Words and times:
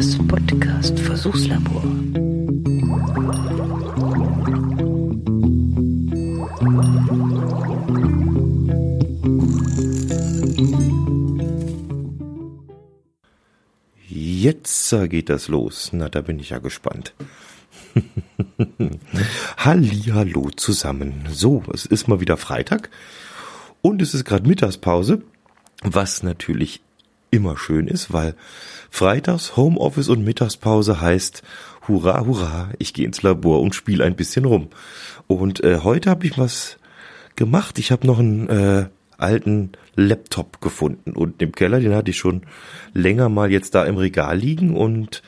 Das 0.00 0.16
Podcast 0.16 0.98
Versuchslabor. 0.98 1.82
Jetzt 14.08 14.96
geht 15.10 15.28
das 15.28 15.48
los. 15.48 15.90
Na, 15.92 16.08
da 16.08 16.22
bin 16.22 16.38
ich 16.38 16.48
ja 16.48 16.60
gespannt. 16.60 17.12
Hallihallo 19.58 20.48
zusammen. 20.56 21.26
So, 21.30 21.62
es 21.74 21.84
ist 21.84 22.08
mal 22.08 22.20
wieder 22.20 22.38
Freitag 22.38 22.88
und 23.82 24.00
es 24.00 24.14
ist 24.14 24.24
gerade 24.24 24.48
Mittagspause, 24.48 25.20
was 25.82 26.22
natürlich 26.22 26.80
immer 27.30 27.56
schön 27.56 27.86
ist, 27.86 28.12
weil 28.12 28.34
Freitags 28.90 29.56
Homeoffice 29.56 30.08
und 30.08 30.24
Mittagspause 30.24 31.00
heißt 31.00 31.42
Hurra, 31.88 32.24
hurra, 32.24 32.70
ich 32.78 32.92
gehe 32.92 33.06
ins 33.06 33.22
Labor 33.22 33.60
und 33.60 33.74
spiele 33.74 34.04
ein 34.04 34.16
bisschen 34.16 34.44
rum. 34.44 34.68
Und 35.26 35.62
äh, 35.62 35.78
heute 35.78 36.10
habe 36.10 36.26
ich 36.26 36.38
was 36.38 36.76
gemacht. 37.36 37.78
Ich 37.78 37.92
habe 37.92 38.06
noch 38.06 38.18
einen 38.18 38.48
äh, 38.48 38.86
alten 39.16 39.72
Laptop 39.96 40.60
gefunden 40.60 41.12
und 41.12 41.42
im 41.42 41.52
Keller, 41.52 41.80
den 41.80 41.94
hatte 41.94 42.10
ich 42.10 42.18
schon 42.18 42.42
länger 42.94 43.28
mal 43.28 43.50
jetzt 43.50 43.74
da 43.74 43.84
im 43.84 43.96
Regal 43.96 44.36
liegen 44.38 44.76
und 44.76 45.22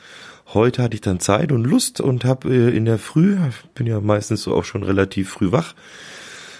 heute 0.55 0.82
hatte 0.82 0.95
ich 0.95 1.01
dann 1.01 1.21
Zeit 1.21 1.52
und 1.52 1.65
Lust 1.65 2.01
und 2.01 2.24
habe 2.24 2.48
äh, 2.48 2.77
in 2.77 2.84
der 2.84 2.98
Früh, 2.98 3.37
bin 3.74 3.87
ja 3.87 4.01
meistens 4.01 4.43
so 4.43 4.55
auch 4.55 4.65
schon 4.65 4.82
relativ 4.82 5.30
früh 5.30 5.52
wach, 5.52 5.74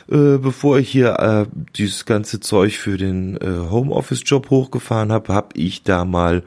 äh, 0.09 0.39
bevor 0.39 0.79
ich 0.79 0.91
hier 0.91 1.19
äh, 1.19 1.47
dieses 1.77 2.05
ganze 2.05 2.41
Zeug 2.41 2.79
für 2.79 2.97
den 2.97 3.37
äh, 3.37 3.71
Homeoffice-Job 3.71 4.51
hochgefahren 4.51 5.13
habe, 5.13 5.33
habe 5.33 5.49
ich 5.55 5.83
da 5.83 6.05
mal 6.05 6.43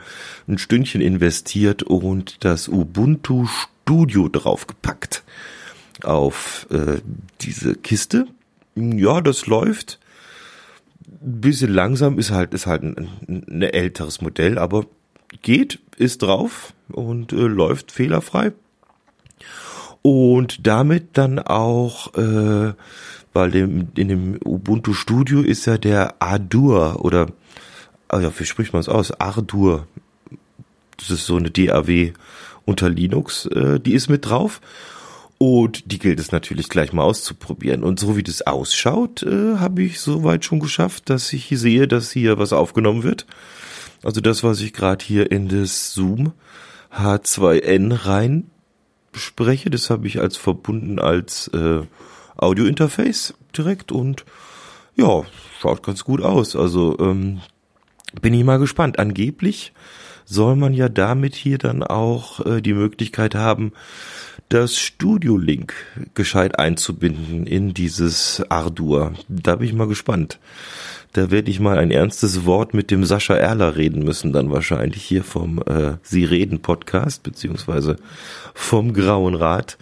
ein 0.47 0.58
Stündchen 0.58 1.02
investiert 1.02 1.84
und 1.84 2.44
das 2.44 2.67
Ubuntu 2.67 3.47
Studio 3.86 4.30
draufgepackt 4.30 5.23
auf 6.03 6.67
äh, 6.72 7.02
diese 7.42 7.75
Kiste. 7.75 8.28
Ja, 8.75 9.22
das 9.22 9.45
läuft. 9.45 10.00
Ein 11.08 11.42
bisschen 11.42 11.72
langsam 11.72 12.17
ist 12.19 12.31
halt 12.31 12.53
ist 12.53 12.66
halt 12.66 12.84
ein, 12.84 13.09
ein 13.28 13.62
älteres 13.62 14.22
Modell, 14.22 14.58
aber 14.58 14.86
geht, 15.42 15.80
ist 15.97 16.22
drauf 16.22 16.73
und 16.90 17.31
äh, 17.31 17.36
läuft 17.36 17.92
fehlerfrei. 17.92 18.53
Und 20.02 20.67
damit 20.67 21.17
dann 21.17 21.40
auch 21.40 22.14
äh, 22.16 22.73
weil 23.36 23.52
dem, 23.52 23.89
in 23.95 24.08
dem 24.08 24.39
Ubuntu 24.45 24.94
Studio 24.94 25.41
ist 25.41 25.66
ja 25.66 25.78
der 25.78 26.22
Ardour 26.22 27.03
oder, 27.03 27.28
also 28.08 28.31
wie 28.39 28.45
spricht 28.45 28.72
man 28.72 28.80
es 28.80 28.88
aus? 28.88 29.11
Ardour. 29.11 29.88
Das 30.97 31.11
ist 31.11 31.25
so 31.25 31.36
eine 31.36 31.52
DAW 31.52 32.13
unter 32.63 32.89
Linux, 32.89 33.45
äh, 33.47 33.80
die 33.80 33.94
ist 33.94 34.09
mit 34.09 34.25
drauf. 34.25 34.61
Und 35.38 35.91
die 35.91 36.00
gilt 36.00 36.22
es 36.22 36.31
natürlich 36.31 36.69
gleich 36.69 36.94
mal 36.94 37.03
auszuprobieren. 37.03 37.83
Und 37.83 38.00
so 38.00 38.16
wie 38.16 38.23
das 38.23 38.41
ausschaut, 38.41 39.22
äh, 39.23 39.58
habe 39.58 39.83
ich 39.83 40.00
soweit 40.00 40.45
schon 40.45 40.61
geschafft, 40.61 41.09
dass 41.09 41.33
ich 41.33 41.44
hier 41.44 41.58
sehe, 41.58 41.89
dass 41.89 42.11
hier 42.11 42.39
was 42.39 42.53
aufgenommen 42.53 43.03
wird. 43.03 43.25
Also 44.02 44.22
das, 44.22 44.45
was 44.45 44.61
ich 44.61 44.72
gerade 44.72 45.03
hier 45.03 45.30
in 45.30 45.50
das 45.50 45.94
Zoom 45.94 46.31
H2N 46.94 48.06
rein 48.06 48.50
spreche, 49.13 49.69
das 49.69 49.89
habe 49.89 50.08
ich 50.08 50.22
als 50.22 50.38
verbunden 50.38 51.00
als 51.00 51.50
äh, 51.50 51.81
Audio-Interface 52.38 53.33
direkt 53.58 53.91
und 53.91 54.25
ja, 54.95 55.23
schaut 55.59 55.83
ganz 55.83 56.03
gut 56.03 56.22
aus. 56.22 56.55
Also 56.55 56.97
ähm, 57.00 57.41
bin 58.22 58.33
ich 58.33 58.44
mal 58.44 58.59
gespannt. 58.59 59.00
Angeblich 59.00 59.73
soll 60.25 60.56
man 60.56 60.73
ja 60.73 60.89
damit 60.89 61.36
hier 61.36 61.58
dann 61.58 61.83
auch 61.83 62.45
äh, 62.45 62.61
die 62.61 62.73
Möglichkeit 62.73 63.36
haben, 63.36 63.73
das 64.50 64.78
Studio 64.78 65.38
Link 65.38 65.73
gescheit 66.13 66.59
einzubinden 66.59 67.47
in 67.47 67.73
dieses 67.73 68.44
Ardour. 68.50 69.13
Da 69.28 69.56
bin 69.56 69.67
ich 69.67 69.73
mal 69.73 69.88
gespannt. 69.88 70.40
Da 71.13 71.31
werde 71.31 71.50
ich 71.50 71.59
mal 71.59 71.78
ein 71.78 71.91
ernstes 71.91 72.46
Wort 72.46 72.73
mit 72.73 72.91
dem 72.91 73.06
Sascha 73.06 73.35
Erler 73.35 73.78
reden 73.78 74.03
müssen, 74.03 74.34
dann 74.34 74.52
wahrscheinlich 74.52 75.02
hier 75.02 75.23
vom 75.23 75.63
äh, 75.66 75.94
Sie 76.03 76.25
reden 76.25 76.62
Podcast, 76.62 77.23
beziehungsweise 77.23 77.96
vom 78.53 78.94
Grauen 78.94 79.35
Rat 79.35 79.78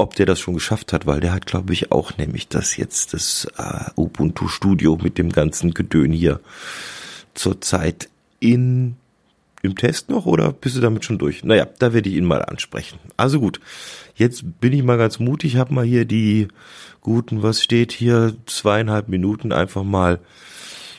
ob 0.00 0.14
der 0.14 0.26
das 0.26 0.40
schon 0.40 0.54
geschafft 0.54 0.92
hat, 0.92 1.06
weil 1.06 1.20
der 1.20 1.32
hat, 1.32 1.46
glaube 1.46 1.72
ich, 1.72 1.92
auch 1.92 2.16
nämlich 2.16 2.48
das 2.48 2.76
jetzt, 2.76 3.14
das 3.14 3.46
äh, 3.58 3.90
Ubuntu 3.96 4.48
Studio 4.48 4.98
mit 5.00 5.18
dem 5.18 5.30
ganzen 5.30 5.74
Gedön 5.74 6.12
hier 6.12 6.40
zurzeit 7.34 8.08
in 8.40 8.96
im 9.62 9.76
Test 9.76 10.08
noch 10.08 10.26
oder 10.26 10.52
bist 10.52 10.76
du 10.76 10.80
damit 10.80 11.04
schon 11.04 11.18
durch? 11.18 11.44
Naja, 11.44 11.66
da 11.78 11.92
werde 11.92 12.08
ich 12.08 12.16
ihn 12.16 12.24
mal 12.24 12.42
ansprechen. 12.42 12.98
Also 13.16 13.40
gut, 13.40 13.60
jetzt 14.14 14.60
bin 14.60 14.72
ich 14.72 14.82
mal 14.82 14.96
ganz 14.96 15.18
mutig, 15.18 15.56
habe 15.56 15.74
mal 15.74 15.84
hier 15.84 16.06
die 16.06 16.48
guten, 17.02 17.42
was 17.42 17.62
steht 17.62 17.92
hier, 17.92 18.34
zweieinhalb 18.46 19.08
Minuten 19.08 19.52
einfach 19.52 19.82
mal 19.82 20.20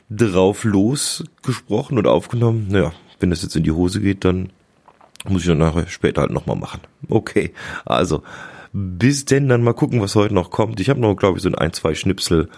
drauf 0.10 0.64
losgesprochen 0.64 1.98
und 1.98 2.06
aufgenommen. 2.06 2.68
Naja, 2.70 2.94
wenn 3.20 3.30
das 3.30 3.42
jetzt 3.42 3.56
in 3.56 3.64
die 3.64 3.72
Hose 3.72 4.02
geht, 4.02 4.26
dann 4.26 4.52
muss 5.28 5.42
ich 5.42 5.48
dann 5.48 5.58
nachher 5.58 5.88
später 5.88 6.22
halt 6.22 6.32
nochmal 6.32 6.56
machen. 6.58 6.82
Okay, 7.10 7.54
also 7.86 8.24
bis 8.74 9.26
denn 9.26 9.50
dann 9.50 9.64
mal 9.64 9.74
gucken, 9.74 10.02
was 10.02 10.16
heute 10.16 10.34
noch 10.34 10.52
kommt. 10.52 10.80
Ich 10.80 10.90
habe 10.90 11.00
noch, 11.00 11.16
glaube 11.16 11.38
ich, 11.38 11.44
so 11.44 11.52
ein, 11.52 11.74
zwei 11.74 11.94
Schnipsel 11.96 12.50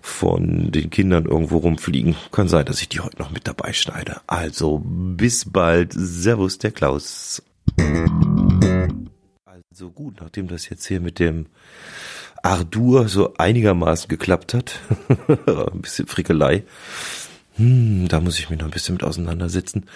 von 0.00 0.72
den 0.72 0.90
Kindern 0.90 1.26
irgendwo 1.26 1.58
rumfliegen. 1.58 2.16
Kann 2.32 2.48
sein, 2.48 2.66
dass 2.66 2.80
ich 2.80 2.88
die 2.88 3.00
heute 3.00 3.18
noch 3.18 3.30
mit 3.30 3.46
dabei 3.46 3.72
schneide. 3.72 4.20
Also 4.26 4.82
bis 4.84 5.50
bald. 5.50 5.92
Servus, 5.94 6.58
der 6.58 6.72
Klaus. 6.72 7.42
Also 9.70 9.90
gut, 9.90 10.20
nachdem 10.20 10.48
das 10.48 10.68
jetzt 10.68 10.86
hier 10.86 11.00
mit 11.00 11.18
dem 11.18 11.46
Ardur 12.42 13.08
so 13.08 13.34
einigermaßen 13.38 14.08
geklappt 14.08 14.54
hat, 14.54 14.80
ein 15.28 15.80
bisschen 15.80 16.08
Frickelei, 16.08 16.64
hm, 17.56 18.08
da 18.08 18.20
muss 18.20 18.38
ich 18.38 18.50
mich 18.50 18.58
noch 18.58 18.66
ein 18.66 18.72
bisschen 18.72 18.94
mit 18.94 19.04
auseinandersetzen. 19.04 19.86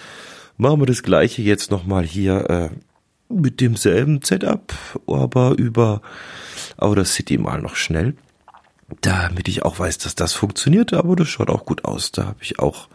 Machen 0.55 0.81
wir 0.81 0.85
das 0.87 1.03
gleiche 1.03 1.41
jetzt 1.41 1.69
nochmal 1.69 2.03
hier 2.05 2.49
äh, 2.49 2.69
mit 3.29 3.61
demselben 3.61 4.21
Setup, 4.21 4.73
aber 5.07 5.57
über 5.57 6.01
Audacity 6.77 7.37
mal 7.37 7.61
noch 7.61 7.75
schnell. 7.75 8.15
Damit 9.01 9.49
ich 9.49 9.63
auch 9.63 9.79
weiß, 9.79 9.97
dass 9.97 10.15
das 10.15 10.33
funktioniert, 10.33 10.93
aber 10.93 11.15
das 11.17 11.27
schaut 11.27 11.49
auch 11.49 11.65
gut 11.65 11.83
aus. 11.83 12.11
Da 12.11 12.27
habe 12.27 12.41
ich 12.41 12.59
auch 12.59 12.87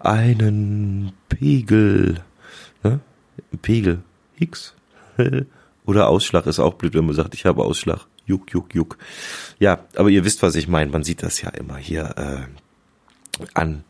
einen 0.00 1.12
Pegel, 1.28 2.24
ne? 2.82 3.00
Pegel 3.62 4.02
X 4.38 4.74
oder 5.86 6.08
Ausschlag 6.08 6.46
ist 6.46 6.58
auch 6.58 6.74
blöd, 6.74 6.94
wenn 6.94 7.06
man 7.06 7.14
sagt, 7.14 7.34
ich 7.34 7.46
habe 7.46 7.62
Ausschlag. 7.62 8.06
Juck, 8.26 8.52
juck, 8.52 8.74
juck. 8.74 8.98
Ja, 9.60 9.78
aber 9.94 10.08
ihr 10.08 10.24
wisst, 10.24 10.42
was 10.42 10.56
ich 10.56 10.66
meine. 10.66 10.90
Man 10.90 11.04
sieht 11.04 11.22
das 11.22 11.40
ja 11.40 11.50
immer 11.50 11.76
hier 11.76 12.14
äh, 12.16 12.65
an 13.54 13.84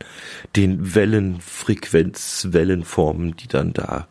den 0.55 0.95
Wellenfrequenz, 0.95 2.47
Wellenformen, 2.51 3.35
die 3.35 3.47
dann 3.47 3.73
da 3.73 4.07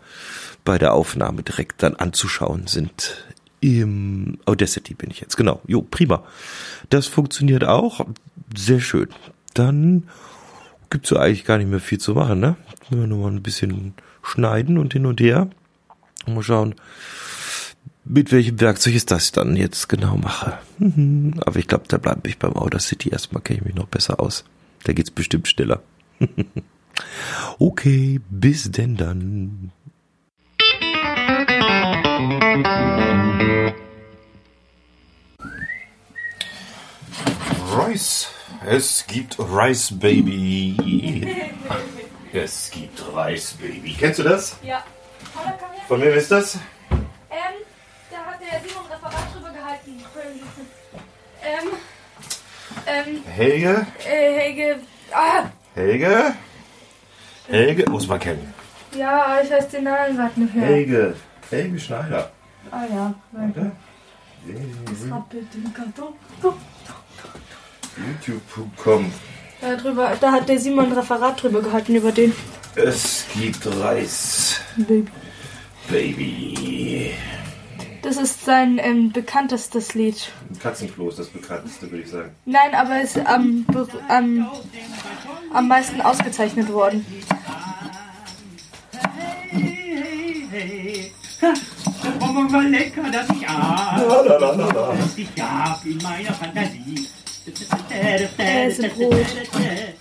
bei 0.64 0.78
der 0.78 0.94
Aufnahme 0.94 1.42
direkt 1.42 1.82
dann 1.82 1.94
anzuschauen 1.94 2.66
sind. 2.66 3.24
Im 3.60 4.38
Audacity 4.44 4.94
bin 4.94 5.10
ich 5.10 5.20
jetzt, 5.20 5.36
genau. 5.36 5.60
Jo, 5.66 5.82
prima. 5.82 6.24
Das 6.90 7.06
funktioniert 7.06 7.64
auch. 7.64 8.06
Sehr 8.54 8.80
schön. 8.80 9.08
Dann 9.54 10.08
gibt's 10.90 11.08
so 11.08 11.16
eigentlich 11.16 11.44
gar 11.44 11.58
nicht 11.58 11.70
mehr 11.70 11.80
viel 11.80 11.98
zu 11.98 12.14
machen, 12.14 12.40
ne? 12.40 12.56
Nur 12.90 13.06
mal 13.06 13.30
ein 13.30 13.42
bisschen 13.42 13.94
schneiden 14.22 14.78
und 14.78 14.92
hin 14.92 15.06
und 15.06 15.20
her. 15.20 15.48
Mal 16.26 16.42
schauen, 16.42 16.74
mit 18.04 18.30
welchem 18.30 18.60
Werkzeug 18.60 18.94
ich 18.94 19.06
das 19.06 19.32
dann 19.32 19.56
jetzt 19.56 19.88
genau 19.88 20.16
mache. 20.16 20.58
Mhm. 20.78 21.34
Aber 21.44 21.58
ich 21.58 21.66
glaube, 21.66 21.84
da 21.88 21.98
bleibe 21.98 22.28
ich 22.28 22.38
beim 22.38 22.54
Audacity. 22.54 23.08
Erstmal 23.08 23.42
kenne 23.42 23.60
ich 23.60 23.64
mich 23.64 23.74
noch 23.74 23.88
besser 23.88 24.20
aus. 24.20 24.44
Da 24.86 24.92
geht's 24.92 25.10
bestimmt 25.10 25.48
schneller. 25.48 25.82
okay, 27.58 28.20
bis 28.30 28.70
denn 28.70 28.96
dann. 28.96 29.72
Rice. 37.76 38.28
Es 38.64 39.04
gibt 39.08 39.36
Rice 39.40 39.98
Baby. 39.98 41.34
Es 42.32 42.70
gibt 42.70 43.02
Rice 43.12 43.54
Baby. 43.54 43.96
Kennst 43.98 44.20
du 44.20 44.22
das? 44.22 44.56
Ja. 44.62 44.84
Von 45.88 46.00
wem 46.00 46.14
ist 46.14 46.30
das? 46.30 46.56
Ähm, 47.30 47.56
da 48.10 48.18
hat 48.18 48.40
der 48.40 48.60
Simon 48.60 48.84
Referat 48.86 49.34
drüber 49.34 49.50
gehalten. 49.50 50.04
Ähm, 51.42 51.70
ähm, 52.86 53.22
Helge? 53.26 53.86
äh, 54.08 54.38
Helge, 54.38 54.76
ah, 55.12 55.44
Helge? 55.74 56.34
Helge? 57.48 57.90
Muss 57.90 58.06
man 58.08 58.18
kennen. 58.18 58.54
ja, 58.96 59.38
ich 59.42 59.50
weiß 59.50 59.68
den 59.68 59.84
Namen 59.84 60.16
gerade 60.16 60.40
nicht 60.40 60.54
mehr. 60.54 60.66
Helge. 60.66 61.16
Helge 61.50 61.78
Schneider. 61.78 62.30
Ah 62.70 62.82
ja, 62.92 63.14
Warte. 63.32 63.72
das 64.44 65.10
rappelt 65.10 65.54
den 65.54 65.72
Karton. 65.72 66.14
YouTube.com. 68.26 69.12
Da, 69.60 69.76
drüber, 69.76 70.12
da 70.20 70.32
hat 70.32 70.48
der 70.48 70.58
Simon 70.58 70.86
ein 70.86 70.92
Referat 70.92 71.42
drüber 71.42 71.62
gehalten 71.62 71.94
über 71.94 72.12
den. 72.12 72.32
Es 72.74 73.24
gibt 73.32 73.64
Reis, 73.80 74.60
Baby. 74.76 75.06
Baby. 75.88 77.14
Das 78.06 78.18
ist 78.18 78.44
sein 78.44 78.78
ähm, 78.80 79.10
bekanntestes 79.10 79.94
Lied. 79.94 80.30
Katzenklo 80.62 81.08
ist 81.08 81.18
das 81.18 81.26
bekannteste, 81.26 81.90
würde 81.90 82.04
ich 82.04 82.08
sagen. 82.08 82.30
Nein, 82.44 82.72
aber 82.72 83.00
ist 83.00 83.18
am, 83.18 83.66
am, 84.06 84.48
am 85.52 85.66
meisten 85.66 86.00
ausgezeichnet 86.00 86.72
worden. 86.72 87.04
Hey, 89.50 90.46
hey, 90.52 91.12
ha, 91.42 91.52
das 92.04 92.12
Bonbon 92.20 92.52
war 92.52 92.62
lecker, 92.62 93.02
das 93.10 93.28
ich 93.28 93.48
aß. 93.48 94.02
Das 94.28 95.18
ich 95.18 95.34
gab 95.34 95.84
in 95.84 95.98
meiner 95.98 96.32
Fantasie. 96.32 97.08
Käsebrot. 98.36 99.26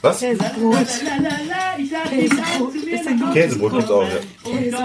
Was? 0.02 0.20
Käsebrot. 0.20 0.88
Käsebrot. 2.10 3.34
Käsebrot 3.34 3.74
gibt's 3.74 3.92
auch, 3.92 4.04
ja. 4.04 4.20
Und 4.44 4.76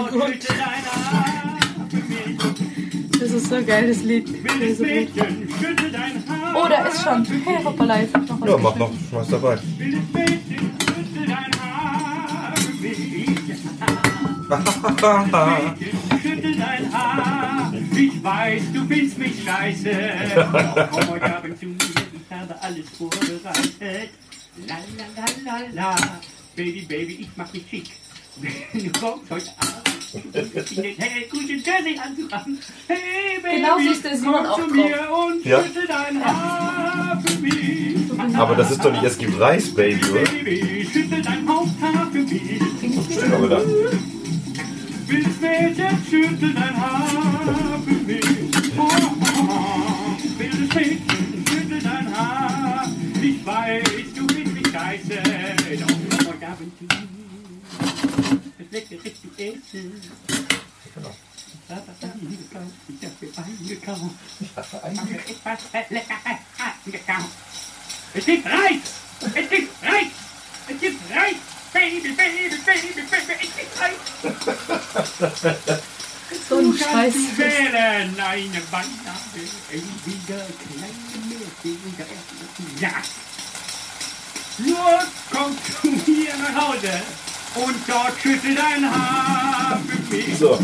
Das 3.31 3.43
ist 3.43 3.49
so 3.49 3.55
ein 3.55 3.65
geiles 3.65 4.03
Lied. 4.03 4.27
Wildes 4.27 4.59
Käsebrot. 4.59 4.87
Mädchen, 4.87 5.49
schütte 5.57 5.89
dein 5.89 6.21
Haar. 6.27 6.53
Oh, 6.53 6.67
da 6.67 6.85
ist 6.87 7.01
schon. 7.01 7.23
Hey, 7.23 7.63
hoppala, 7.63 8.01
jetzt 8.01 8.13
hab 8.13 8.23
ich 8.23 8.29
noch 8.29 8.41
was 8.41 8.49
Ja, 8.49 8.57
mach 8.57 8.75
noch 8.75 8.91
was 9.11 9.27
dabei. 9.29 9.57
Wildes 9.77 10.01
Mädchen, 10.11 10.71
schütte 10.81 11.25
dein 11.27 11.51
Haar 11.61 12.53
für 12.57 12.73
mich. 12.73 12.97
Schüttel 16.21 16.55
dein 16.57 16.93
Haar. 16.93 17.73
Ich 17.95 18.21
weiß, 18.21 18.63
du 18.73 18.85
findest 18.85 19.17
mich 19.17 19.43
scheiße. 19.45 19.91
Komm 20.91 21.07
heute 21.07 21.37
Abend 21.37 21.57
zu 21.57 21.67
mir, 21.67 21.77
ich 21.77 22.37
habe 22.37 22.61
alles 22.61 22.89
vorbereitet. 22.97 24.09
La 24.67 24.75
la 24.97 25.05
la 25.15 25.25
la 25.45 25.91
la. 25.91 25.95
Baby, 26.57 26.81
Baby, 26.81 27.13
ich 27.21 27.29
mach 27.37 27.53
mich 27.53 27.63
schick. 27.69 27.91
Du 28.73 28.99
kommst 28.99 29.31
heute 29.31 29.51
Abend. 29.57 29.90
Guten. 30.11 30.33
Hey, 32.87 32.97
Baby, 33.41 33.55
Genau 33.57 33.77
so 33.79 33.89
ist 33.91 34.03
der 34.05 34.17
Simon 34.17 34.33
komm 34.35 34.45
auch 34.45 34.55
zu 34.55 34.61
drauf. 34.67 34.75
mir 34.75 34.99
und 35.11 35.45
Ja. 35.45 35.63
schüttel 35.63 35.87
dein 35.87 36.23
Haar 36.25 37.21
für 37.25 37.39
mich. 37.39 37.95
Aber 38.37 38.55
das 38.55 38.71
ist 38.71 38.83
doch 38.83 38.91
nicht, 38.91 39.03
es 39.03 39.17
gibt 39.17 39.39
Reis, 39.39 39.73
Baby, 39.73 40.01
oder? 40.11 40.21
Baby, 40.31 40.87
schüttel 40.91 41.21
dein 41.21 41.47
Haupthaar 41.47 42.07
für 42.11 42.19
mich. 42.19 42.41
Stimmt 43.11 43.33
aber 43.33 43.47
dann. 43.49 43.63
Wildes 45.07 45.39
Mädchen, 45.41 45.97
schüttel 46.09 46.53
dein 46.53 46.77
Haar 46.77 47.81
für 47.85 47.93
mich. 47.93 48.21
Oh, 48.77 48.81
oh, 48.81 48.87
oh. 49.49 50.17
Wildes 50.37 50.75
Mädchen, 50.75 51.01
Es 59.41 59.49
gibt 68.25 68.45
Reis! 68.45 68.81
Es 69.33 69.49
gibt 69.49 69.71
Reis! 69.81 70.11
Es 70.67 70.79
gibt 70.79 71.01
Reis! 71.11 71.35
Baby, 71.73 71.99
Baby, 72.01 72.15
Baby, 72.15 72.57
Baby, 72.65 72.89
es 73.01 73.51
gibt 73.55 73.73
Reis! 73.79 73.97
So 76.47 76.57
ein 76.57 76.63
Du 76.63 76.77
Scheiß. 76.77 76.87
kannst 76.91 77.17
du 77.17 77.37
wählen, 77.37 78.19
eine 78.19 78.61
Banane, 78.69 79.43
entweder 79.71 80.45
kleine 80.61 81.17
Milch, 81.27 82.79
ja. 82.79 83.01
Nur 84.59 84.99
komm 85.31 85.57
zu 85.81 86.11
mir 86.11 86.37
nach 86.37 86.67
Hause 86.67 87.01
und 87.55 87.75
dort 87.87 88.13
schüttel 88.21 88.53
dein 88.55 88.85
Haar 88.89 89.79
für 89.87 90.15
mich. 90.15 90.37
So. 90.37 90.57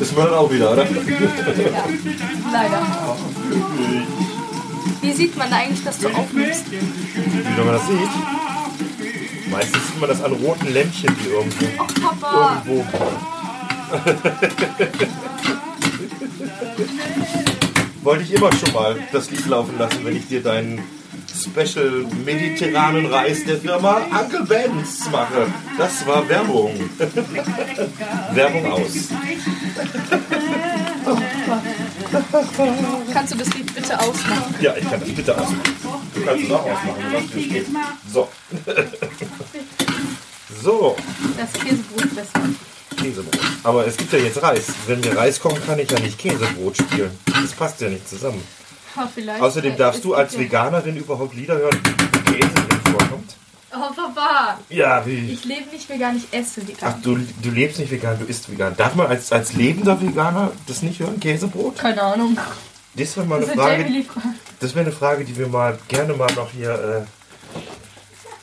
Ist 0.00 0.16
man 0.16 0.26
dann 0.26 0.34
auch 0.34 0.50
wieder, 0.50 0.72
oder? 0.72 0.84
Haar 0.84 1.88
Leider. 2.52 2.82
Wie 5.00 5.12
sieht 5.12 5.36
man 5.36 5.52
eigentlich, 5.52 5.84
dass 5.84 5.98
du 5.98 6.08
aufnimmst? 6.08 6.64
Wie 6.70 7.60
man 7.60 7.74
das 7.74 7.86
sieht. 7.86 8.10
Meistens 9.50 9.86
sieht 9.86 10.00
man 10.00 10.08
das 10.08 10.22
an 10.22 10.32
roten 10.32 10.72
Lämpchen, 10.72 11.14
die 11.22 11.28
irgendwo. 11.28 11.66
Papa! 12.00 12.62
irgendwo. 12.66 13.12
Wollte 18.02 18.24
ich 18.24 18.32
immer 18.32 18.50
schon 18.52 18.72
mal 18.72 18.96
das 19.12 19.30
Lied 19.30 19.46
laufen 19.46 19.78
lassen, 19.78 20.04
wenn 20.04 20.16
ich 20.16 20.26
dir 20.26 20.42
deinen 20.42 20.82
Special 21.44 22.06
mediterranen 22.24 23.06
Reis 23.06 23.44
der 23.44 23.58
Firma 23.58 24.02
Uncle 24.10 24.44
Ben's 24.44 25.10
mache. 25.10 25.46
Das 25.76 26.06
war 26.06 26.28
Werbung. 26.28 26.72
Werbung 28.32 28.72
aus. 28.72 29.08
Kannst 33.12 33.32
du 33.34 33.38
das 33.38 33.54
Lied 33.54 33.74
bitte 33.74 33.98
ausmachen? 33.98 34.54
Ja, 34.60 34.74
ich 34.76 34.88
kann 34.88 35.00
das 35.00 35.08
bitte 35.10 35.32
ausmachen. 35.34 35.60
Du 36.14 36.24
kannst 36.24 36.44
es 36.44 36.50
auch 36.50 36.62
ausmachen. 36.64 37.02
du 37.10 37.16
weißt, 37.16 37.34
wie 37.34 37.42
es 37.44 37.52
geht. 37.52 37.66
So. 38.12 38.28
So, 40.62 40.96
Das 41.36 41.52
Käsebrot 41.60 42.14
besser. 42.14 42.40
Käsebrot. 42.96 43.38
Aber 43.64 43.84
es 43.84 43.96
gibt 43.96 44.12
ja 44.12 44.20
jetzt 44.20 44.40
Reis. 44.40 44.66
Wenn 44.86 45.02
wir 45.02 45.16
Reis 45.16 45.40
kochen, 45.40 45.60
kann 45.66 45.78
ich 45.80 45.90
ja 45.90 45.98
nicht 45.98 46.16
Käsebrot 46.18 46.76
spielen. 46.76 47.10
Das 47.26 47.50
passt 47.52 47.80
ja 47.80 47.88
nicht 47.88 48.08
zusammen. 48.08 48.40
Oh, 48.96 49.00
vielleicht. 49.14 49.40
Außerdem 49.40 49.76
darfst 49.76 50.04
du 50.04 50.14
als 50.14 50.34
ja- 50.34 50.40
Veganerin 50.40 50.96
überhaupt 50.96 51.34
Lieder 51.34 51.56
hören, 51.56 51.78
wo 51.84 52.30
Käse 52.32 52.48
drin 52.54 52.80
vorkommt. 52.98 53.36
Oh, 53.74 53.94
Papa! 53.94 54.58
Ja, 54.68 55.04
wie. 55.06 55.30
Ich 55.32 55.44
lebe 55.44 55.70
nicht 55.70 55.88
vegan, 55.88 56.16
ich 56.16 56.26
esse 56.38 56.60
Ach, 56.62 56.68
vegan. 56.68 57.02
du, 57.02 57.16
du 57.42 57.50
lebst 57.50 57.78
nicht 57.78 57.90
vegan, 57.90 58.18
du 58.18 58.26
isst 58.26 58.50
vegan. 58.50 58.76
Darf 58.76 58.94
man 58.94 59.06
als, 59.06 59.32
als 59.32 59.54
lebender 59.54 59.98
Veganer 60.00 60.52
das 60.66 60.82
nicht 60.82 61.00
hören, 61.00 61.18
Käsebrot? 61.18 61.78
Keine 61.78 62.02
Ahnung. 62.02 62.36
Das 62.94 63.16
wäre 63.16 63.26
mal 63.26 63.40
Das 63.40 63.50
eine 63.58 63.82
Jamie 63.84 64.02
Frage. 64.02 64.26
Das 64.60 64.74
wäre 64.74 64.84
eine 64.84 64.94
Frage, 64.94 65.24
die 65.24 65.36
wir 65.38 65.48
mal 65.48 65.78
gerne 65.88 66.12
mal 66.12 66.30
noch 66.34 66.50
hier 66.50 67.06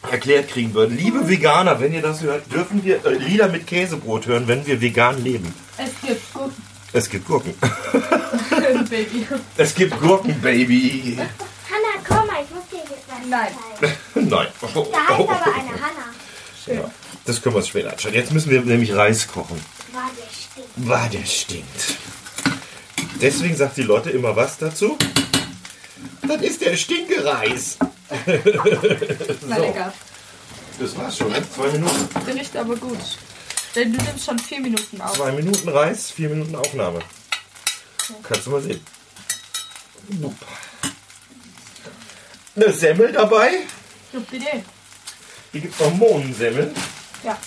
äh, 0.07 0.11
erklärt 0.11 0.47
kriegen 0.49 0.73
würden. 0.73 0.97
Liebe 0.97 1.29
Veganer, 1.29 1.79
wenn 1.79 1.93
ihr 1.93 2.01
das 2.01 2.21
hört, 2.21 2.51
dürfen 2.51 2.83
wir 2.83 3.05
äh, 3.05 3.13
Lieder 3.13 3.47
mit 3.49 3.67
Käsebrot 3.67 4.25
hören, 4.25 4.47
wenn 4.47 4.65
wir 4.65 4.81
vegan 4.81 5.23
leben. 5.23 5.53
Es 5.77 5.91
gibt 6.01 6.33
Gurken, 6.33 6.63
Es 6.93 7.07
gibt 7.09 7.27
Gurken. 7.27 7.53
Baby. 8.89 9.27
Es 9.57 9.75
gibt 9.75 9.99
Gurken, 9.99 10.39
Baby. 10.41 11.17
Hanna, 11.17 12.03
komm 12.07 12.27
mal, 12.27 12.43
ich 12.43 12.49
muss 12.49 12.63
dir 12.71 12.77
jetzt 12.77 13.07
was 13.07 13.27
Nein. 13.27 13.49
zeigen. 13.79 13.95
Nein. 14.29 14.47
Da 14.61 14.67
heißt 14.67 15.29
aber 15.29 15.45
eine 15.53 15.71
Hanna. 15.71 16.05
Ja, 16.65 16.91
das 17.25 17.41
können 17.41 17.55
wir 17.55 17.59
uns 17.59 17.69
später 17.69 17.91
anschauen. 17.91 18.13
Jetzt 18.13 18.31
müssen 18.31 18.51
wir 18.51 18.61
nämlich 18.61 18.93
Reis 18.93 19.27
kochen. 19.27 19.59
War 19.91 20.11
der 20.15 20.29
stinkt. 20.29 20.87
War 20.87 21.09
der 21.09 21.25
stinkt. 21.25 21.97
Deswegen 23.19 23.55
sagt 23.55 23.77
die 23.77 23.81
Lotte 23.83 24.11
immer 24.11 24.35
was 24.35 24.59
dazu? 24.59 24.95
Das 26.27 26.41
ist 26.41 26.61
der 26.61 26.75
Stinkereis. 26.75 27.77
Na 29.47 29.57
lecker. 29.57 29.91
Das 30.79 30.95
war's 30.95 31.17
schon, 31.17 31.31
ne? 31.31 31.41
Zwei 31.49 31.69
Minuten. 31.69 32.07
Riecht 32.27 32.55
aber 32.55 32.75
gut. 32.75 32.99
Denn 33.75 33.91
du 33.91 34.03
nimmst 34.03 34.25
schon 34.25 34.37
vier 34.37 34.59
Minuten 34.59 35.01
auf. 35.01 35.13
Zwei 35.13 35.31
Minuten 35.31 35.69
Reis, 35.69 36.11
vier 36.11 36.29
Minuten 36.29 36.55
Aufnahme. 36.55 36.99
Kannst 38.23 38.47
du 38.47 38.51
mal 38.51 38.61
sehen. 38.61 38.79
Eine 42.55 42.73
Semmel 42.73 43.11
dabei. 43.11 43.51
Ja, 44.11 44.19
bitte. 44.29 44.63
Hier 45.51 45.61
gibt 45.61 45.73
es 45.73 45.79
noch 45.79 45.93
Mohnensemmeln. 45.93 46.73
Ja. 47.23 47.37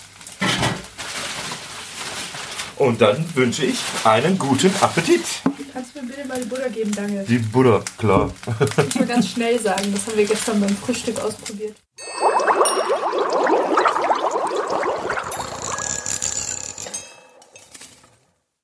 Und 2.76 3.00
dann 3.00 3.25
wünsche 3.35 3.64
ich 3.64 3.78
einen 4.04 4.38
guten 4.38 4.75
Appetit. 4.81 5.25
Kannst 5.73 5.95
du 5.95 6.02
mir 6.02 6.09
bitte 6.09 6.26
mal 6.26 6.40
die 6.40 6.49
Butter 6.49 6.69
geben, 6.69 6.92
danke. 6.92 7.25
Die 7.28 7.38
Butter, 7.38 7.85
klar. 7.97 8.33
Ich 8.61 8.76
muss 8.76 8.95
mal 8.95 9.07
ganz 9.07 9.28
schnell 9.28 9.61
sagen, 9.61 9.92
das 9.92 10.07
haben 10.07 10.16
wir 10.16 10.26
gestern 10.26 10.61
beim 10.61 10.76
Frühstück 10.76 11.21
ausprobiert. 11.21 11.76